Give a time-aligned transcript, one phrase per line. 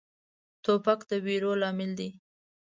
[0.63, 2.09] توپک د ویرو لامل دی.